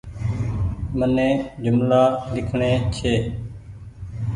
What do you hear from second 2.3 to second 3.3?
لکڻي ڇي